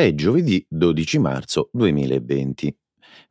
[0.00, 2.74] È giovedì 12 marzo 2020.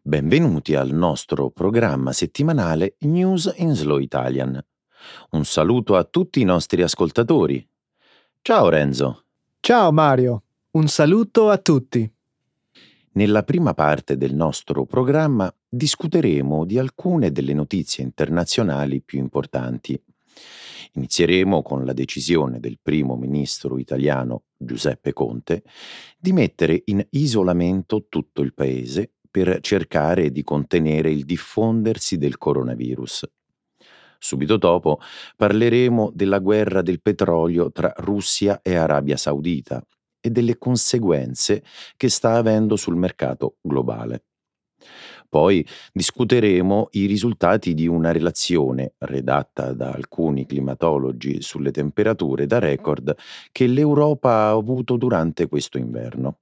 [0.03, 4.63] Benvenuti al nostro programma settimanale News in Slow Italian.
[5.31, 7.67] Un saluto a tutti i nostri ascoltatori.
[8.43, 9.23] Ciao Renzo.
[9.59, 12.07] Ciao Mario, un saluto a tutti.
[13.13, 19.99] Nella prima parte del nostro programma discuteremo di alcune delle notizie internazionali più importanti.
[20.93, 25.63] Inizieremo con la decisione del primo ministro italiano Giuseppe Conte
[26.17, 33.29] di mettere in isolamento tutto il paese per cercare di contenere il diffondersi del coronavirus.
[34.17, 34.99] Subito dopo
[35.37, 39.81] parleremo della guerra del petrolio tra Russia e Arabia Saudita
[40.19, 41.63] e delle conseguenze
[41.95, 44.23] che sta avendo sul mercato globale.
[45.29, 53.15] Poi discuteremo i risultati di una relazione redatta da alcuni climatologi sulle temperature da record
[53.51, 56.39] che l'Europa ha avuto durante questo inverno.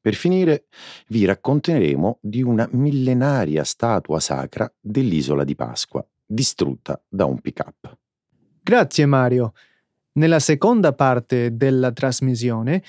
[0.00, 0.66] Per finire
[1.08, 7.96] vi racconteremo di una millenaria statua sacra dell'isola di Pasqua, distrutta da un pick-up.
[8.62, 9.52] Grazie Mario.
[10.12, 12.82] Nella seconda parte della trasmissione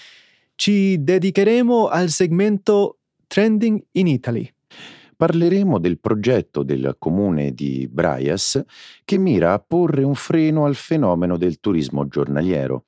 [0.56, 4.50] ci dedicheremo al segmento Trending in Italy
[5.18, 8.64] parleremo del progetto del comune di Braias
[9.04, 12.86] che mira a porre un freno al fenomeno del turismo giornaliero.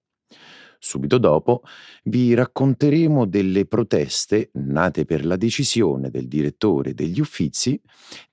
[0.82, 1.64] Subito dopo
[2.06, 7.80] vi racconteremo delle proteste nate per la decisione del direttore degli Uffizi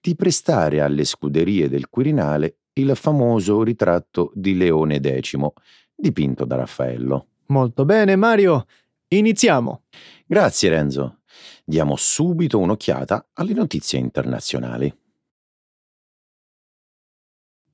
[0.00, 5.36] di prestare alle scuderie del Quirinale il famoso ritratto di Leone X,
[5.94, 7.26] dipinto da Raffaello.
[7.46, 8.66] Molto bene Mario,
[9.08, 9.82] iniziamo.
[10.24, 11.18] Grazie Renzo.
[11.64, 14.94] Diamo subito un'occhiata alle notizie internazionali.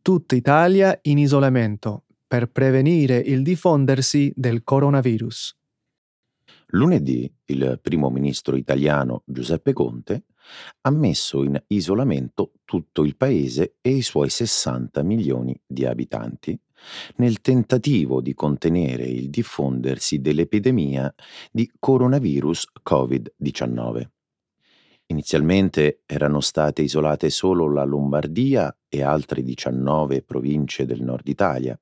[0.01, 5.57] Tutta Italia in isolamento per prevenire il diffondersi del coronavirus.
[6.69, 10.25] Lunedì il primo ministro italiano Giuseppe Conte
[10.81, 16.59] ha messo in isolamento tutto il paese e i suoi 60 milioni di abitanti
[17.17, 21.13] nel tentativo di contenere il diffondersi dell'epidemia
[21.51, 24.07] di coronavirus Covid-19.
[25.07, 31.79] Inizialmente erano state isolate solo la Lombardia e altre 19 province del nord Italia,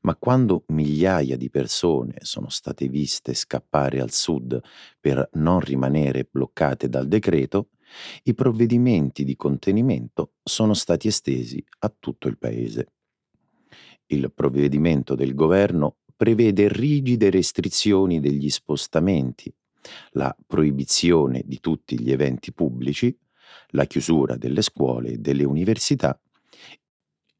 [0.00, 4.60] ma quando migliaia di persone sono state viste scappare al sud
[5.00, 7.68] per non rimanere bloccate dal decreto,
[8.24, 12.93] i provvedimenti di contenimento sono stati estesi a tutto il paese.
[14.06, 19.52] Il provvedimento del governo prevede rigide restrizioni degli spostamenti,
[20.12, 23.16] la proibizione di tutti gli eventi pubblici,
[23.68, 26.18] la chiusura delle scuole e delle università,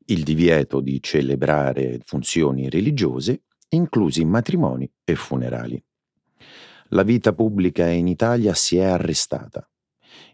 [0.06, 5.82] il divieto di celebrare funzioni religiose, inclusi matrimoni e funerali.
[6.88, 9.68] La vita pubblica in Italia si è arrestata.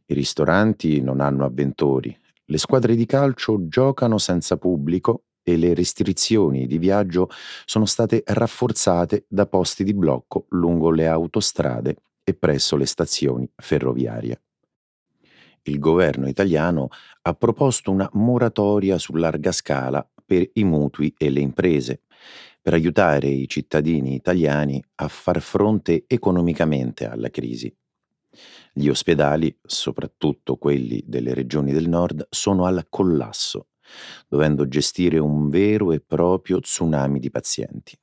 [0.06, 6.66] I ristoranti non hanno avventori, le squadre di calcio giocano senza pubblico e le restrizioni
[6.66, 7.28] di viaggio
[7.64, 14.42] sono state rafforzate da posti di blocco lungo le autostrade e presso le stazioni ferroviarie.
[15.62, 16.88] Il governo italiano
[17.22, 22.02] ha proposto una moratoria su larga scala per i mutui e le imprese,
[22.62, 27.74] per aiutare i cittadini italiani a far fronte economicamente alla crisi.
[28.72, 33.69] Gli ospedali, soprattutto quelli delle regioni del nord, sono al collasso
[34.28, 37.98] dovendo gestire un vero e proprio tsunami di pazienti.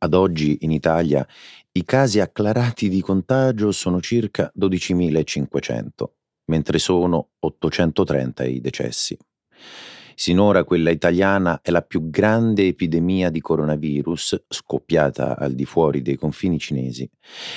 [0.00, 1.26] Ad oggi in Italia
[1.72, 5.88] i casi acclarati di contagio sono circa 12.500,
[6.46, 9.18] mentre sono 830 i decessi.
[10.20, 16.16] Sinora quella italiana è la più grande epidemia di coronavirus scoppiata al di fuori dei
[16.16, 17.08] confini cinesi,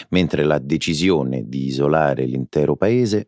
[0.10, 3.26] mentre la decisione di isolare l'intero paese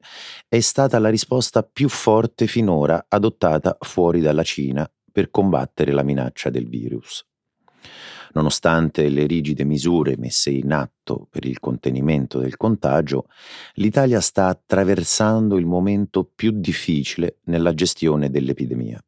[0.48, 6.52] è stata la risposta più forte finora adottata fuori dalla Cina per combattere la minaccia
[6.52, 7.26] del virus.
[8.34, 13.26] Nonostante le rigide misure messe in atto per il contenimento del contagio,
[13.74, 19.04] l'Italia sta attraversando il momento più difficile nella gestione dell'epidemia.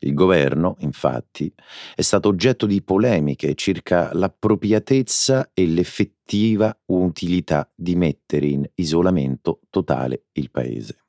[0.00, 1.52] Il governo, infatti,
[1.94, 10.24] è stato oggetto di polemiche circa l'appropriatezza e l'effettiva utilità di mettere in isolamento totale
[10.32, 11.00] il paese.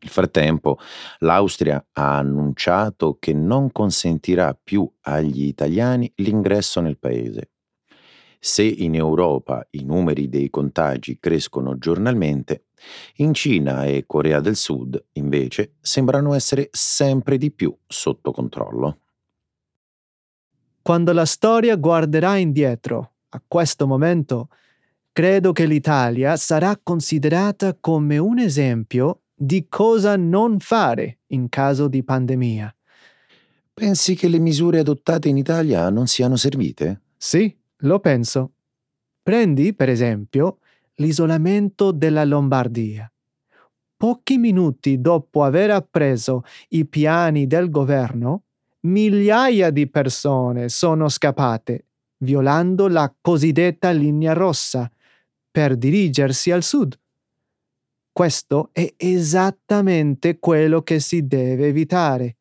[0.00, 0.78] Nel frattempo,
[1.18, 7.50] l'Austria ha annunciato che non consentirà più agli italiani l'ingresso nel paese.
[8.40, 12.66] Se in Europa i numeri dei contagi crescono giornalmente,
[13.16, 19.00] in Cina e Corea del Sud, invece, sembrano essere sempre di più sotto controllo.
[20.82, 24.48] Quando la storia guarderà indietro a questo momento,
[25.12, 32.02] credo che l'Italia sarà considerata come un esempio di cosa non fare in caso di
[32.02, 32.74] pandemia.
[33.74, 37.02] Pensi che le misure adottate in Italia non siano servite?
[37.16, 38.52] Sì, lo penso.
[39.22, 40.58] Prendi, per esempio,
[40.94, 43.10] l'isolamento della Lombardia.
[43.96, 48.44] Pochi minuti dopo aver appreso i piani del governo,
[48.80, 51.86] migliaia di persone sono scappate,
[52.18, 54.90] violando la cosiddetta linea rossa,
[55.50, 56.98] per dirigersi al sud.
[58.12, 62.36] Questo è esattamente quello che si deve evitare.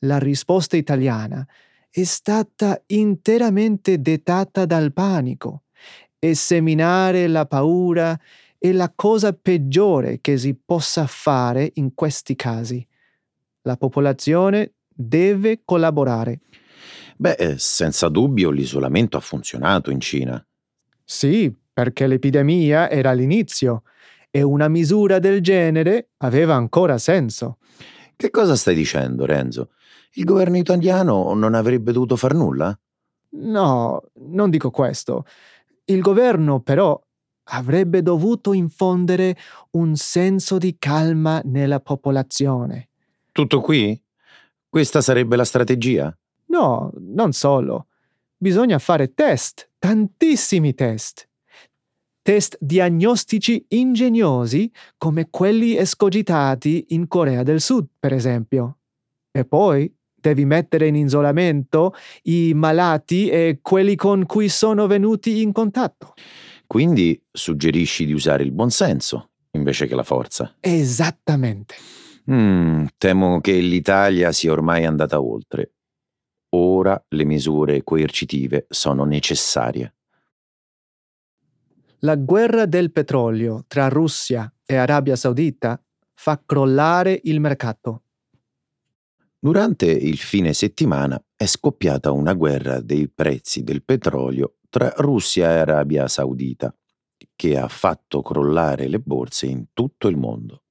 [0.00, 1.46] La risposta italiana
[1.90, 5.62] è stata interamente dettata dal panico
[6.18, 8.18] e seminare la paura
[8.58, 12.84] è la cosa peggiore che si possa fare in questi casi.
[13.62, 16.40] La popolazione deve collaborare.
[17.16, 20.44] Beh, eh, senza dubbio l'isolamento ha funzionato in Cina.
[21.04, 23.82] Sì, perché l'epidemia era all'inizio
[24.30, 27.58] e una misura del genere aveva ancora senso.
[28.16, 29.70] Che cosa stai dicendo, Renzo?
[30.12, 32.78] Il governo italiano non avrebbe dovuto far nulla?
[33.30, 35.24] No, non dico questo.
[35.84, 37.00] Il governo però
[37.50, 39.36] avrebbe dovuto infondere
[39.72, 42.88] un senso di calma nella popolazione.
[43.32, 44.00] Tutto qui?
[44.68, 46.14] Questa sarebbe la strategia?
[46.46, 47.86] No, non solo.
[48.36, 51.28] Bisogna fare test, tantissimi test.
[52.22, 58.78] Test diagnostici ingegnosi come quelli escogitati in Corea del Sud, per esempio.
[59.30, 61.94] E poi devi mettere in isolamento
[62.24, 66.14] i malati e quelli con cui sono venuti in contatto.
[66.66, 70.56] Quindi suggerisci di usare il buonsenso invece che la forza.
[70.60, 71.74] Esattamente.
[72.30, 75.72] Mm, temo che l'Italia sia ormai andata oltre.
[76.50, 79.94] Ora le misure coercitive sono necessarie.
[82.00, 85.82] La guerra del petrolio tra Russia e Arabia Saudita
[86.14, 88.02] fa crollare il mercato.
[89.40, 95.58] Durante il fine settimana è scoppiata una guerra dei prezzi del petrolio tra Russia e
[95.58, 96.74] Arabia Saudita,
[97.36, 100.64] che ha fatto crollare le borse in tutto il mondo.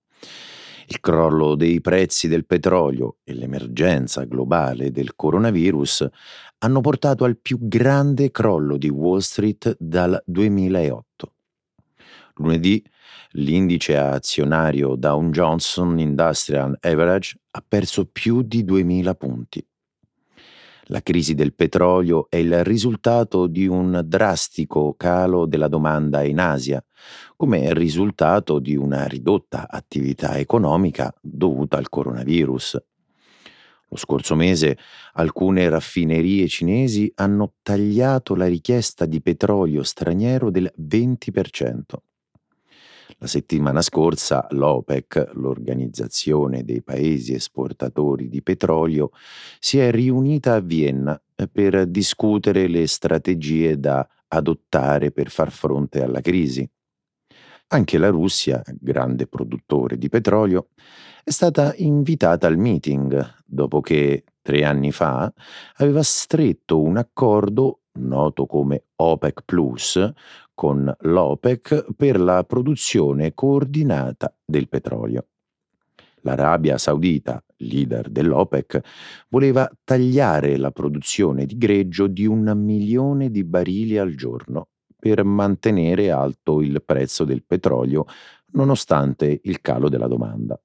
[0.88, 6.06] Il crollo dei prezzi del petrolio e l'emergenza globale del coronavirus
[6.58, 11.34] hanno portato al più grande crollo di Wall Street dal 2008.
[12.36, 12.84] Lunedì
[13.32, 19.68] l'indice azionario Dow Jones Industrial Average ha perso più di 2000 punti.
[20.90, 26.82] La crisi del petrolio è il risultato di un drastico calo della domanda in Asia,
[27.36, 32.82] come risultato di una ridotta attività economica dovuta al coronavirus.
[33.90, 34.78] Lo scorso mese
[35.14, 41.84] alcune raffinerie cinesi hanno tagliato la richiesta di petrolio straniero del 20%.
[43.20, 49.12] La settimana scorsa l'OPEC, l'Organizzazione dei Paesi Esportatori di Petrolio,
[49.60, 51.20] si è riunita a Vienna
[51.52, 56.70] per discutere le strategie da adottare per far fronte alla crisi.
[57.70, 60.70] Anche la Russia, grande produttore di petrolio,
[61.24, 65.32] è stata invitata al meeting dopo che tre anni fa
[65.76, 70.12] aveva stretto un accordo noto come OPEC Plus
[70.58, 75.28] con l'OPEC per la produzione coordinata del petrolio.
[76.22, 78.80] L'Arabia Saudita, leader dell'OPEC,
[79.30, 86.10] voleva tagliare la produzione di greggio di un milione di barili al giorno per mantenere
[86.10, 88.08] alto il prezzo del petrolio
[88.54, 90.60] nonostante il calo della domanda.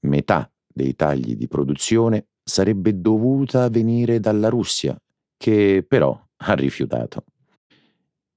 [0.00, 5.00] Metà dei tagli di produzione sarebbe dovuta venire dalla Russia,
[5.36, 7.22] che però ha rifiutato.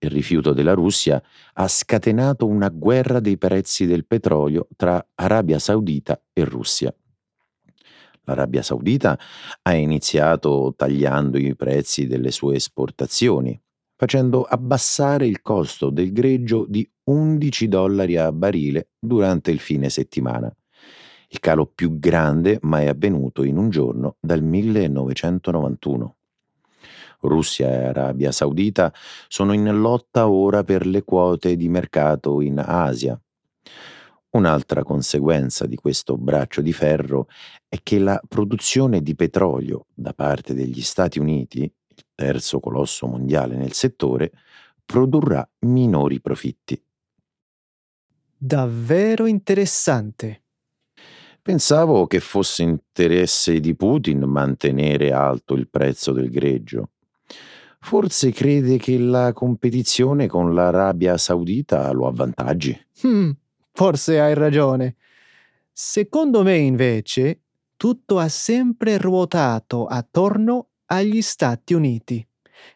[0.03, 1.21] Il rifiuto della Russia
[1.53, 6.91] ha scatenato una guerra dei prezzi del petrolio tra Arabia Saudita e Russia.
[8.23, 9.19] L'Arabia Saudita
[9.61, 13.59] ha iniziato tagliando i prezzi delle sue esportazioni,
[13.95, 20.51] facendo abbassare il costo del greggio di 11 dollari a barile durante il fine settimana,
[21.27, 26.15] il calo più grande mai avvenuto in un giorno dal 1991.
[27.21, 28.93] Russia e Arabia Saudita
[29.27, 33.19] sono in lotta ora per le quote di mercato in Asia.
[34.31, 37.27] Un'altra conseguenza di questo braccio di ferro
[37.67, 43.55] è che la produzione di petrolio da parte degli Stati Uniti, il terzo colosso mondiale
[43.55, 44.31] nel settore,
[44.85, 46.81] produrrà minori profitti.
[48.37, 50.43] Davvero interessante.
[51.41, 56.91] Pensavo che fosse interesse di Putin mantenere alto il prezzo del greggio.
[57.79, 62.79] Forse crede che la competizione con l'Arabia Saudita lo avvantaggi.
[63.05, 63.31] Hmm,
[63.73, 64.95] forse hai ragione.
[65.71, 67.41] Secondo me, invece,
[67.75, 72.25] tutto ha sempre ruotato attorno agli Stati Uniti,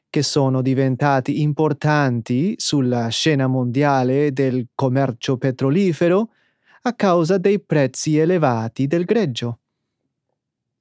[0.10, 6.32] che sono diventati importanti sulla scena mondiale del commercio petrolifero
[6.82, 9.60] a causa dei prezzi elevati del greggio.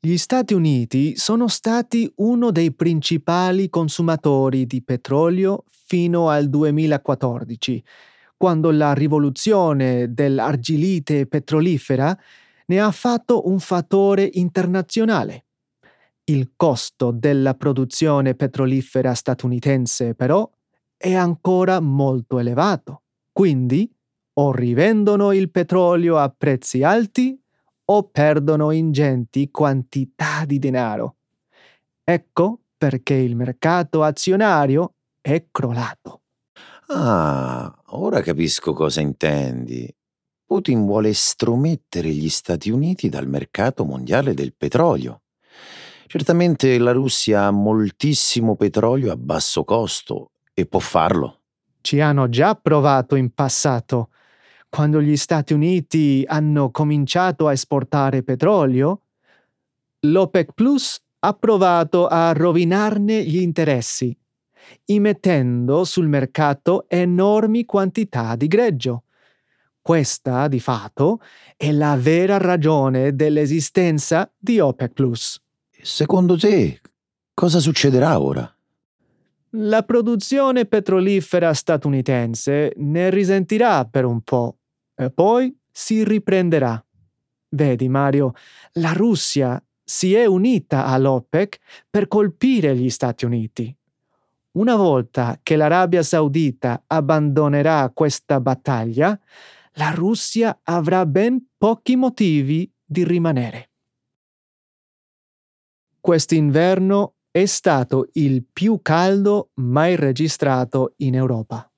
[0.06, 7.82] Gli Stati Uniti sono stati uno dei principali consumatori di petrolio fino al 2014,
[8.36, 12.14] quando la rivoluzione dell'argilite petrolifera
[12.66, 15.46] ne ha fatto un fattore internazionale.
[16.24, 20.46] Il costo della produzione petrolifera statunitense, però,
[20.98, 23.04] è ancora molto elevato.
[23.32, 23.90] Quindi,
[24.34, 27.38] o rivendono il petrolio a prezzi alti
[27.86, 31.16] o perdono ingenti quantità di denaro.
[32.02, 36.20] Ecco perché il mercato azionario è crollato.
[36.88, 39.92] Ah, ora capisco cosa intendi.
[40.44, 45.22] Putin vuole estromettere gli Stati Uniti dal mercato mondiale del petrolio.
[46.06, 51.40] Certamente la Russia ha moltissimo petrolio a basso costo e può farlo.
[51.80, 54.10] Ci hanno già provato in passato
[54.74, 59.02] quando gli Stati Uniti hanno cominciato a esportare petrolio,
[60.00, 64.12] l'OPEC Plus ha provato a rovinarne gli interessi,
[64.86, 69.04] immettendo sul mercato enormi quantità di greggio.
[69.80, 71.20] Questa, di fatto,
[71.56, 75.40] è la vera ragione dell'esistenza di OPEC Plus.
[75.70, 76.80] Secondo te,
[77.32, 78.52] cosa succederà ora?
[79.50, 84.56] La produzione petrolifera statunitense ne risentirà per un po'
[84.94, 86.82] e poi si riprenderà.
[87.50, 88.32] Vedi Mario,
[88.74, 91.58] la Russia si è unita all'OPEC
[91.90, 93.76] per colpire gli Stati Uniti.
[94.52, 99.18] Una volta che l'Arabia Saudita abbandonerà questa battaglia,
[99.72, 103.70] la Russia avrà ben pochi motivi di rimanere.
[106.00, 111.68] Quest'inverno è stato il più caldo mai registrato in Europa.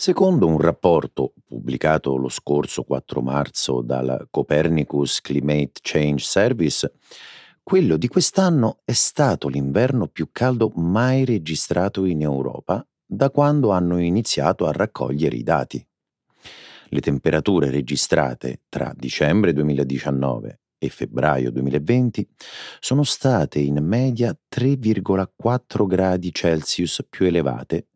[0.00, 6.90] Secondo un rapporto pubblicato lo scorso 4 marzo dal Copernicus Climate Change Service,
[7.62, 13.98] quello di quest'anno è stato l'inverno più caldo mai registrato in Europa da quando hanno
[13.98, 15.86] iniziato a raccogliere i dati.
[16.88, 22.26] Le temperature registrate tra dicembre 2019 e febbraio 2020
[22.78, 27.88] sono state in media 3,4 gradi Celsius più elevate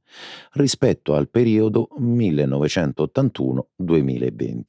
[0.53, 4.63] rispetto al periodo 1981-2020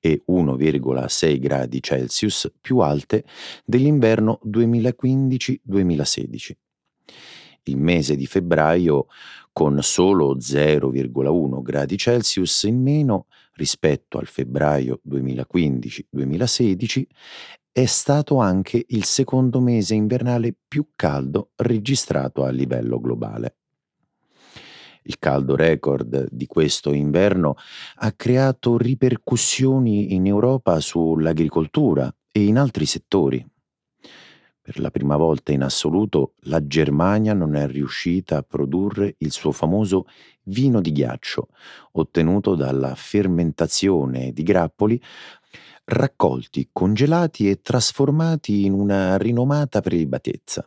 [0.00, 3.24] e 1,6 gradi Celsius più alte
[3.64, 6.50] dell'inverno 2015-2016.
[7.64, 9.06] Il mese di febbraio,
[9.52, 17.04] con solo 0,1 gradi Celsius in meno rispetto al febbraio 2015-2016,
[17.70, 23.58] è stato anche il secondo mese invernale più caldo registrato a livello globale.
[25.04, 27.56] Il caldo record di questo inverno
[27.96, 33.44] ha creato ripercussioni in Europa sull'agricoltura e in altri settori.
[34.64, 39.50] Per la prima volta in assoluto la Germania non è riuscita a produrre il suo
[39.50, 40.06] famoso
[40.44, 41.48] vino di ghiaccio,
[41.92, 45.02] ottenuto dalla fermentazione di grappoli
[45.84, 50.64] raccolti, congelati e trasformati in una rinomata prelibatezza.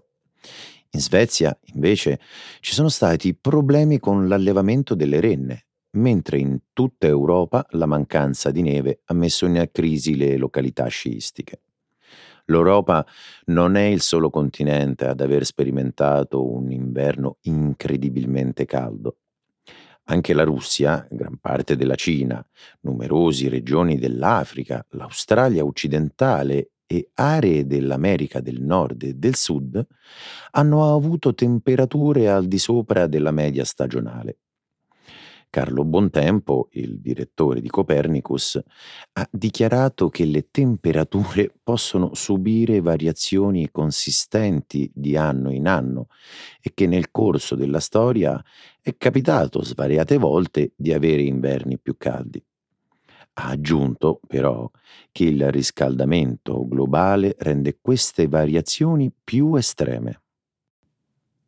[0.95, 2.21] In Svezia, invece,
[2.61, 5.65] ci sono stati problemi con l'allevamento delle renne,
[5.97, 11.63] mentre in tutta Europa la mancanza di neve ha messo in crisi le località sciistiche.
[12.45, 13.05] L'Europa
[13.47, 19.17] non è il solo continente ad aver sperimentato un inverno incredibilmente caldo.
[20.05, 22.41] Anche la Russia, gran parte della Cina,
[22.81, 29.86] numerose regioni dell'Africa, l'Australia occidentale e aree dell'America del Nord e del Sud
[30.51, 34.38] hanno avuto temperature al di sopra della media stagionale.
[35.56, 38.62] Carlo Bontempo, il direttore di Copernicus,
[39.13, 46.08] ha dichiarato che le temperature possono subire variazioni consistenti di anno in anno
[46.60, 48.44] e che nel corso della storia
[48.82, 52.44] è capitato svariate volte di avere inverni più caldi.
[53.38, 54.70] Ha aggiunto, però,
[55.12, 60.22] che il riscaldamento globale rende queste variazioni più estreme.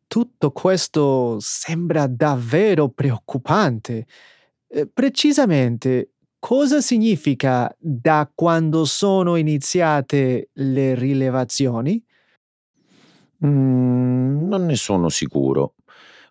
[0.06, 4.06] Tutto questo sembra davvero preoccupante.
[4.66, 12.04] Eh, precisamente, cosa significa da quando sono iniziate le rilevazioni?
[13.46, 15.74] Mm, non ne sono sicuro.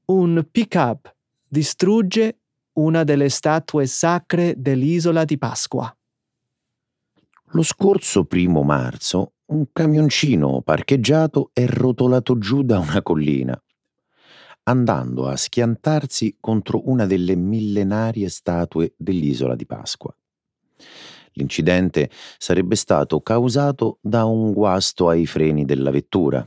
[0.04, 1.14] Un pick-up
[1.47, 2.38] distrugge
[2.75, 5.94] una delle statue sacre dell'isola di Pasqua.
[7.54, 13.61] Lo scorso primo marzo un camioncino parcheggiato è rotolato giù da una collina,
[14.64, 20.16] andando a schiantarsi contro una delle millenarie statue dell'isola di Pasqua.
[21.33, 26.46] L'incidente sarebbe stato causato da un guasto ai freni della vettura.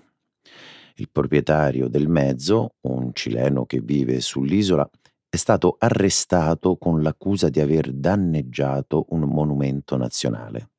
[0.95, 4.89] Il proprietario del mezzo, un cileno che vive sull'isola,
[5.29, 10.69] è stato arrestato con l'accusa di aver danneggiato un monumento nazionale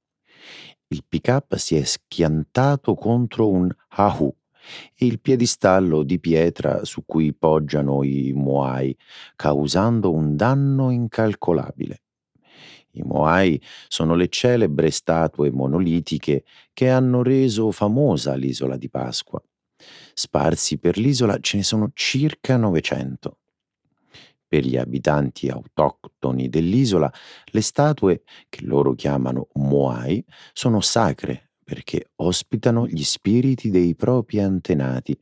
[0.88, 4.33] il pick-up si è schiantato contro un Ahu,
[4.96, 8.96] il piedistallo di pietra su cui poggiano i Moai,
[9.35, 12.03] causando un danno incalcolabile.
[12.92, 19.42] I Moai sono le celebre statue monolitiche che hanno reso famosa l'isola di Pasqua.
[20.14, 23.38] Sparsi per l'isola ce ne sono circa 900.
[24.57, 27.12] Per gli abitanti autoctoni dell'isola,
[27.45, 35.14] le statue, che loro chiamano Moai, sono sacre perché ospitano gli spiriti dei propri antenati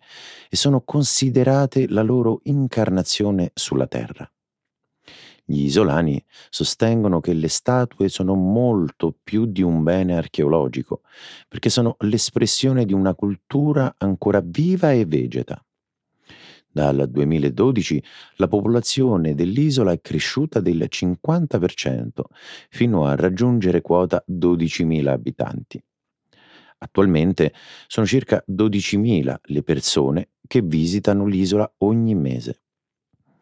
[0.49, 4.31] e sono considerate la loro incarnazione sulla terra.
[5.45, 11.01] Gli isolani sostengono che le statue sono molto più di un bene archeologico,
[11.49, 15.64] perché sono l'espressione di una cultura ancora viva e vegeta.
[16.75, 18.03] Dal 2012
[18.39, 22.09] la popolazione dell'isola è cresciuta del 50%
[22.69, 25.81] fino a raggiungere quota 12.000 abitanti.
[26.79, 27.55] Attualmente
[27.87, 32.63] sono circa 12.000 le persone che visitano l'isola ogni mese.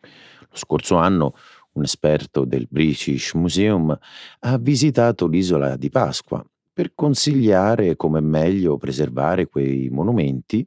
[0.02, 1.34] Lo scorso anno
[1.72, 3.98] un esperto del British Museum
[4.40, 10.66] ha visitato l'isola di Pasqua per consigliare come meglio preservare quei monumenti,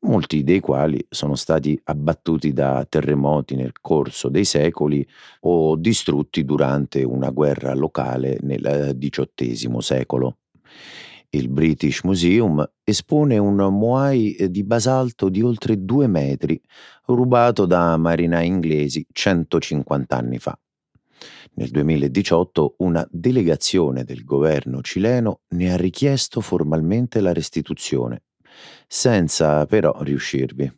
[0.00, 5.06] molti dei quali sono stati abbattuti da terremoti nel corso dei secoli
[5.40, 10.38] o distrutti durante una guerra locale nel XVIII secolo.
[11.30, 16.60] Il British Museum espone un Moai di basalto di oltre due metri,
[17.06, 20.56] rubato da marinai inglesi 150 anni fa.
[21.54, 28.24] Nel 2018 una delegazione del governo cileno ne ha richiesto formalmente la restituzione,
[28.86, 30.72] senza però riuscirvi.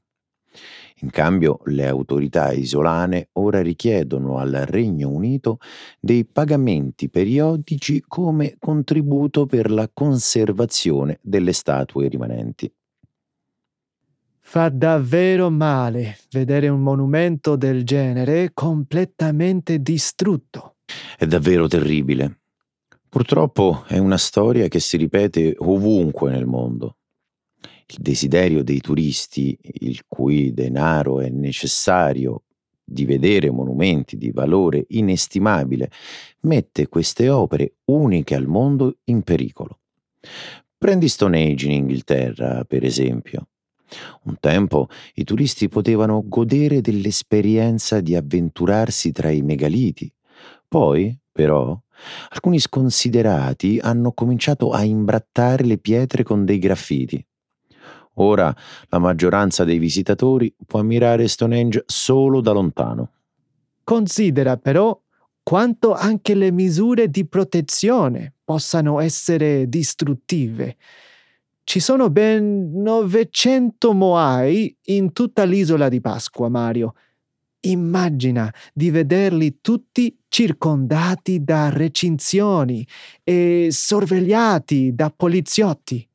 [1.01, 5.59] In cambio, le autorità isolane ora richiedono al Regno Unito
[6.01, 12.73] dei pagamenti periodici come contributo per la conservazione delle statue rimanenti.
[14.49, 20.77] Fa davvero male vedere un monumento del genere completamente distrutto.
[21.19, 22.43] È davvero terribile.
[23.09, 26.99] Purtroppo è una storia che si ripete ovunque nel mondo.
[27.89, 32.45] Il desiderio dei turisti, il cui denaro è necessario
[32.85, 35.91] di vedere monumenti di valore inestimabile,
[36.43, 39.81] mette queste opere uniche al mondo in pericolo.
[40.79, 43.49] Prendi Stone Age in Inghilterra, per esempio.
[44.25, 50.13] Un tempo i turisti potevano godere dell'esperienza di avventurarsi tra i megaliti,
[50.69, 51.79] Poi, però,
[52.31, 57.25] alcuni sconsiderati hanno cominciato a imbrattare le pietre con dei graffiti.
[58.15, 58.55] Ora
[58.89, 63.11] la maggioranza dei visitatori può ammirare Stonehenge solo da lontano.
[63.85, 64.99] Considera però
[65.43, 70.77] quanto anche le misure di protezione possano essere distruttive.
[71.69, 76.95] Ci sono ben 900 Moai in tutta l'isola di Pasqua, Mario.
[77.63, 82.87] Immagina di vederli tutti circondati da recinzioni
[83.25, 86.09] e sorvegliati da poliziotti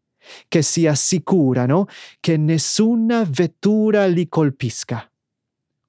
[0.47, 1.87] che si assicurano
[2.21, 5.05] che nessuna vettura li colpisca.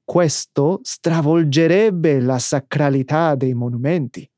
[0.03, 4.29] Questo stravolgerebbe la sacralità dei monumenti.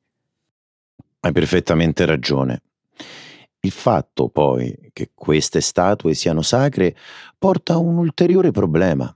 [1.20, 2.60] Hai perfettamente ragione.
[3.64, 6.94] Il fatto poi che queste statue siano sacre
[7.38, 9.14] porta a un ulteriore problema.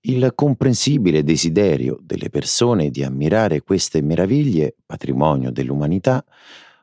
[0.00, 6.24] Il comprensibile desiderio delle persone di ammirare queste meraviglie, patrimonio dell'umanità,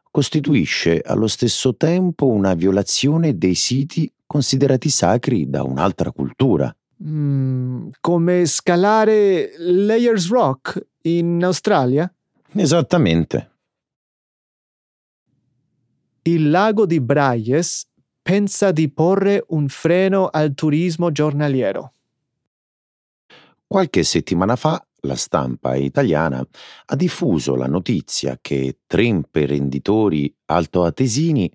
[0.09, 6.73] costituisce allo stesso tempo una violazione dei siti considerati sacri da un'altra cultura.
[7.03, 12.09] Mm, come scalare Layers Rock in Australia?
[12.53, 13.54] Esattamente.
[16.27, 17.85] Il lago di Braies
[18.19, 21.93] pensa di porre un freno al turismo giornaliero.
[23.67, 26.43] Qualche settimana fa la stampa italiana
[26.85, 31.51] ha diffuso la notizia che tre imprenditori altoatesini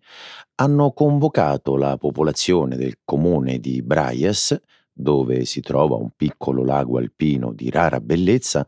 [0.54, 4.56] hanno convocato la popolazione del comune di Braies,
[4.92, 8.64] dove si trova un piccolo lago alpino di rara bellezza,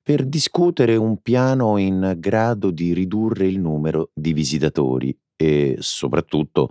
[0.00, 6.68] per discutere un piano in grado di ridurre il numero di visitatori e soprattutto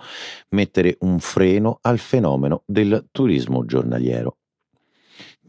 [0.49, 4.37] mettere un freno al fenomeno del turismo giornaliero.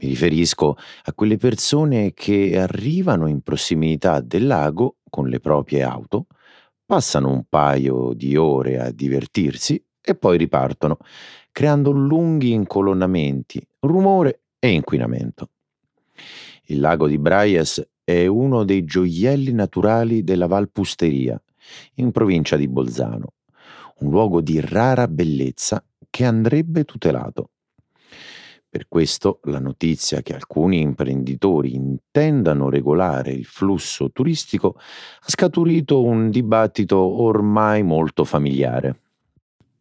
[0.01, 6.29] Mi riferisco a quelle persone che arrivano in prossimità del lago con le proprie auto,
[6.87, 10.97] passano un paio di ore a divertirsi e poi ripartono,
[11.53, 15.51] creando lunghi incolonnamenti, rumore e inquinamento.
[16.69, 21.39] Il lago di Braies è uno dei gioielli naturali della Valpusteria,
[21.95, 23.33] in provincia di Bolzano,
[23.99, 27.51] un luogo di rara bellezza che andrebbe tutelato.
[28.71, 36.31] Per questo la notizia che alcuni imprenditori intendano regolare il flusso turistico ha scaturito un
[36.31, 39.01] dibattito ormai molto familiare.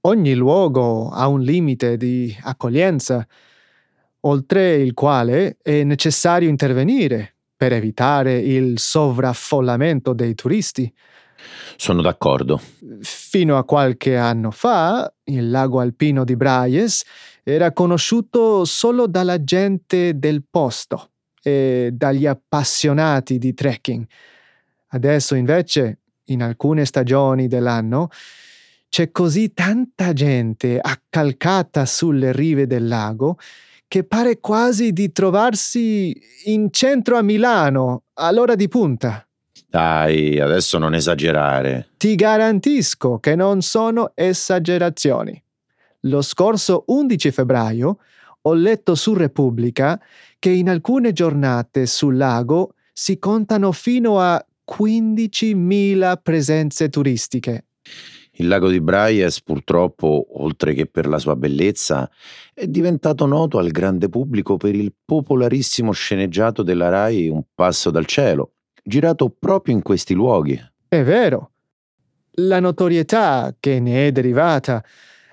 [0.02, 3.28] Ogni luogo ha un limite di accoglienza,
[4.22, 10.92] oltre il quale è necessario intervenire per evitare il sovraffollamento dei turisti.
[11.76, 12.62] Sono d'accordo.
[13.02, 17.04] Fino a qualche anno fa, il lago alpino di Braies
[17.44, 24.06] era conosciuto solo dalla gente del posto e dagli appassionati di trekking.
[24.90, 28.10] Adesso invece, in alcune stagioni dell'anno,
[28.90, 33.38] c'è così tanta gente accalcata sulle rive del lago
[33.88, 39.28] che pare quasi di trovarsi in centro a Milano all'ora di punta.
[39.70, 41.90] Dai, adesso non esagerare.
[41.98, 45.42] Ti garantisco che non sono esagerazioni.
[46.04, 47.98] Lo scorso 11 febbraio
[48.42, 50.02] ho letto su Repubblica
[50.40, 57.66] che in alcune giornate sul lago si contano fino a 15.000 presenze turistiche.
[58.40, 62.10] Il lago di Braies, purtroppo, oltre che per la sua bellezza,
[62.54, 68.06] è diventato noto al grande pubblico per il popolarissimo sceneggiato della Rai Un passo dal
[68.06, 68.54] cielo,
[68.90, 70.62] girato proprio in questi luoghi.
[70.90, 71.52] È vero.
[72.34, 74.84] La notorietà che ne è derivata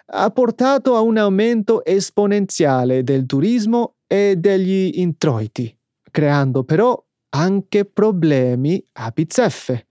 [0.09, 5.77] ha portato a un aumento esponenziale del turismo e degli introiti,
[6.11, 9.87] creando però anche problemi a bizzeffe.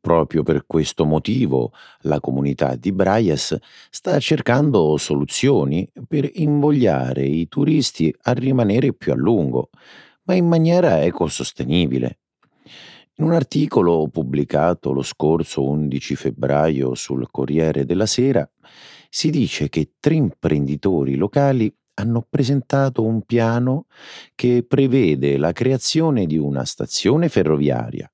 [0.00, 3.56] Proprio per questo motivo la comunità di Braies
[3.88, 9.70] sta cercando soluzioni per invogliare i turisti a rimanere più a lungo,
[10.24, 12.18] ma in maniera ecosostenibile.
[13.16, 18.48] In un articolo pubblicato lo scorso 11 febbraio sul Corriere della Sera
[19.10, 23.84] si dice che tre imprenditori locali hanno presentato un piano
[24.34, 28.10] che prevede la creazione di una stazione ferroviaria,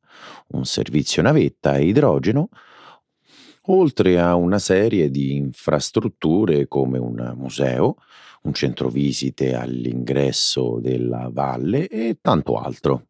[0.49, 2.49] un servizio navetta e idrogeno,
[3.67, 7.95] oltre a una serie di infrastrutture come un museo,
[8.43, 13.05] un centro visite all'ingresso della valle e tanto altro.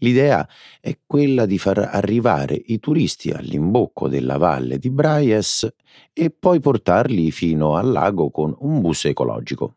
[0.00, 0.46] L'idea
[0.80, 5.66] è quella di far arrivare i turisti all'imbocco della valle di Braies
[6.12, 9.76] e poi portarli fino al lago con un bus ecologico.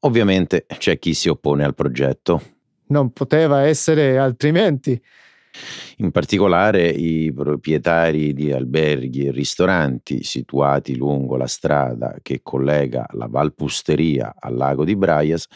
[0.00, 2.42] Ovviamente c'è chi si oppone al progetto.
[2.86, 5.00] Non poteva essere altrimenti.
[5.98, 13.26] In particolare i proprietari di alberghi e ristoranti situati lungo la strada che collega la
[13.26, 15.46] Valpusteria al lago di Braias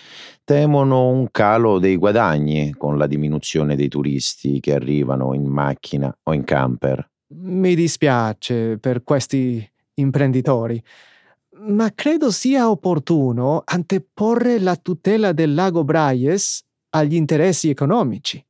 [0.44, 6.32] temono un calo dei guadagni con la diminuzione dei turisti che arrivano in macchina o
[6.32, 7.11] in camper.
[7.28, 10.80] Mi dispiace per questi imprenditori,
[11.68, 18.45] ma credo sia opportuno anteporre la tutela del lago Braies agli interessi economici.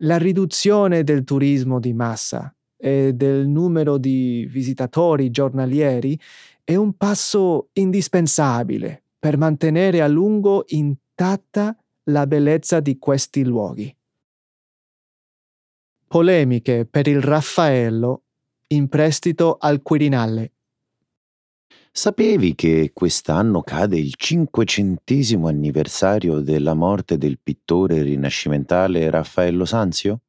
[0.00, 6.18] La riduzione del turismo di massa e del numero di visitatori giornalieri
[6.62, 11.76] è un passo indispensabile per mantenere a lungo intatta
[12.10, 13.94] la bellezza di questi luoghi.
[16.06, 18.22] Polemiche per il Raffaello
[18.68, 20.52] in prestito al Quirinale.
[21.98, 30.20] Sapevi che quest'anno cade il cinquecentesimo anniversario della morte del pittore rinascimentale Raffaello Sanzio?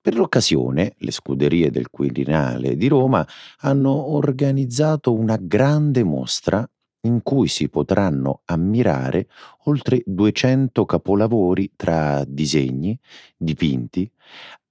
[0.00, 3.24] Per l'occasione, le scuderie del Quirinale di Roma
[3.58, 6.68] hanno organizzato una grande mostra
[7.02, 9.28] in cui si potranno ammirare
[9.66, 12.98] oltre 200 capolavori tra disegni,
[13.36, 14.10] dipinti,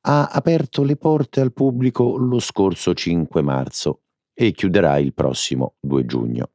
[0.01, 4.01] ha aperto le porte al pubblico lo scorso 5 marzo
[4.33, 6.49] e chiuderà il prossimo 2 giugno.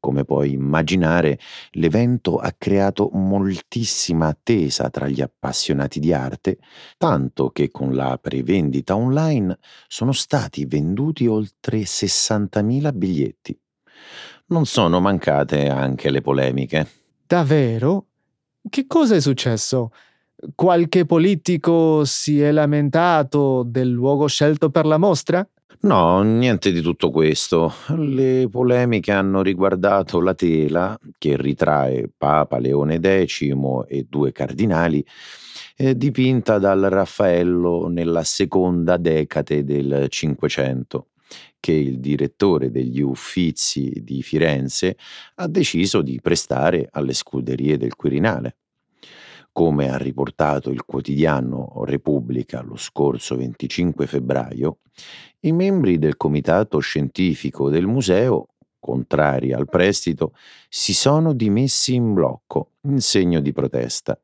[0.00, 1.38] Come puoi immaginare,
[1.72, 6.60] l'evento ha creato moltissima attesa tra gli appassionati di arte,
[6.96, 13.54] tanto che con la prevendita online sono stati venduti oltre 60.000 biglietti
[14.48, 16.86] non sono mancate anche le polemiche.
[17.26, 18.06] Davvero?
[18.68, 19.92] Che cosa è successo?
[20.54, 25.46] Qualche politico si è lamentato del luogo scelto per la mostra?
[25.80, 27.72] No, niente di tutto questo.
[27.96, 33.50] Le polemiche hanno riguardato la tela che ritrae Papa Leone X
[33.86, 35.04] e due cardinali,
[35.76, 41.08] eh, dipinta dal Raffaello nella seconda decade del Cinquecento
[41.60, 44.96] che il direttore degli Uffizi di Firenze
[45.36, 48.56] ha deciso di prestare alle scuderie del Quirinale.
[49.52, 54.78] Come ha riportato il quotidiano Repubblica lo scorso 25 febbraio,
[55.40, 60.32] i membri del comitato scientifico del museo, contrari al prestito,
[60.68, 64.20] si sono dimessi in blocco in segno di protesta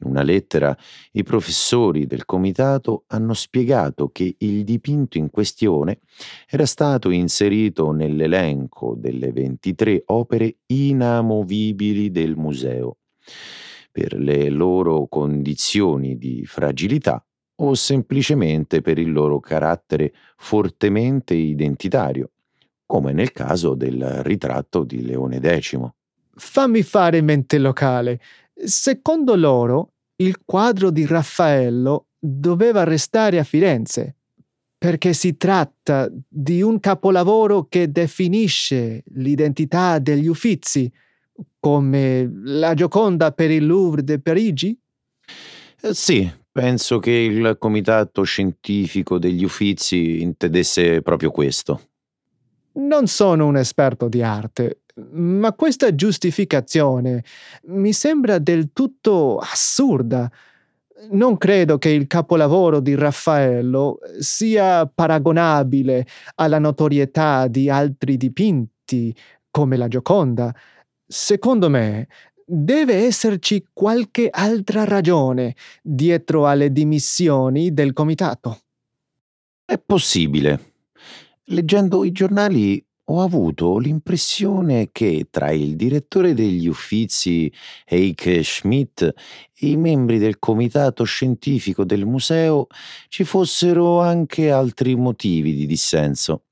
[0.00, 0.76] in una lettera
[1.12, 6.00] i professori del comitato hanno spiegato che il dipinto in questione
[6.48, 12.98] era stato inserito nell'elenco delle 23 opere inamovibili del museo
[13.90, 17.22] per le loro condizioni di fragilità
[17.60, 22.30] o semplicemente per il loro carattere fortemente identitario,
[22.86, 25.78] come nel caso del ritratto di Leone X.
[26.34, 28.20] Fammi fare mente locale.
[28.64, 34.16] Secondo loro, il quadro di Raffaello doveva restare a Firenze,
[34.76, 40.90] perché si tratta di un capolavoro che definisce l'identità degli Uffizi,
[41.60, 44.78] come la Gioconda per il Louvre de Parigi?
[45.80, 51.82] Eh, sì, penso che il comitato scientifico degli Uffizi intendesse proprio questo.
[52.72, 57.24] Non sono un esperto di arte, ma questa giustificazione
[57.66, 60.30] mi sembra del tutto assurda.
[61.10, 69.14] Non credo che il capolavoro di Raffaello sia paragonabile alla notorietà di altri dipinti
[69.50, 70.52] come la Gioconda.
[71.06, 72.08] Secondo me,
[72.44, 78.60] deve esserci qualche altra ragione dietro alle dimissioni del comitato.
[79.64, 80.72] È possibile.
[81.44, 87.50] Leggendo i giornali ho avuto l'impressione che tra il direttore degli Uffizi
[87.86, 89.14] Heike Schmidt e
[89.66, 92.66] i membri del comitato scientifico del museo
[93.08, 96.42] ci fossero anche altri motivi di dissenso.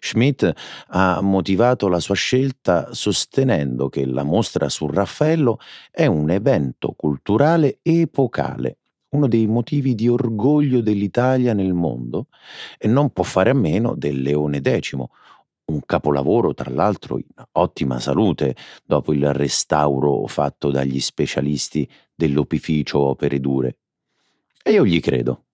[0.00, 0.52] Schmidt
[0.88, 5.58] ha motivato la sua scelta sostenendo che la mostra su Raffaello
[5.90, 8.76] è un evento culturale epocale
[9.10, 12.28] uno dei motivi di orgoglio dell'Italia nel mondo
[12.78, 14.94] e non può fare a meno del Leone X,
[15.70, 23.40] un capolavoro tra l'altro in ottima salute dopo il restauro fatto dagli specialisti dell'opificio Opere
[23.40, 23.78] Dure.
[24.62, 25.44] E io gli credo.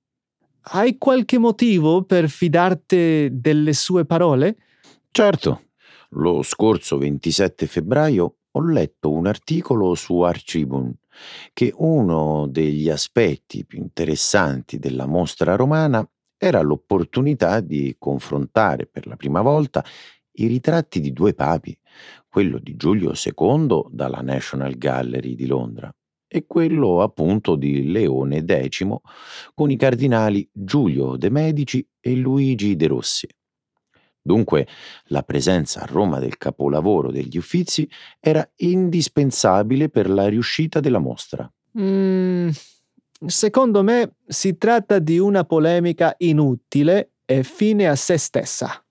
[0.69, 4.57] Hai qualche motivo per fidarti delle sue parole?
[5.11, 5.63] Certo.
[6.11, 10.93] Lo scorso 27 febbraio ho letto un articolo su Archibun
[11.53, 16.07] che uno degli aspetti più interessanti della mostra romana
[16.47, 19.85] era l'opportunità di confrontare per la prima volta
[20.39, 21.77] i ritratti di due papi,
[22.29, 25.93] quello di Giulio II dalla National Gallery di Londra
[26.29, 28.87] e quello appunto di Leone X
[29.55, 33.29] con i cardinali Giulio de' Medici e Luigi de' Rossi.
[34.21, 34.67] Dunque
[35.07, 41.51] la presenza a Roma del capolavoro degli Uffizi era indispensabile per la riuscita della mostra.
[41.79, 42.49] Mm,
[43.25, 48.85] secondo me si tratta di una polemica inutile e fine a se stessa.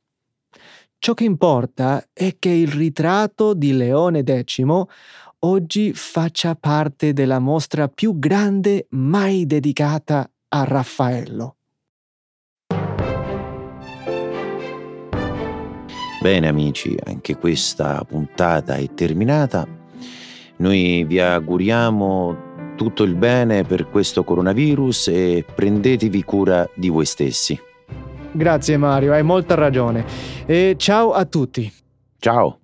[0.98, 4.64] Ciò che importa è che il ritratto di Leone X
[5.40, 11.56] oggi faccia parte della mostra più grande mai dedicata a Raffaello.
[16.22, 19.68] Bene amici, anche questa puntata è terminata.
[20.58, 27.60] Noi vi auguriamo tutto il bene per questo coronavirus e prendetevi cura di voi stessi.
[28.32, 30.06] Grazie Mario, hai molta ragione.
[30.46, 31.72] E ciao a tutti.
[32.20, 32.60] Ciao.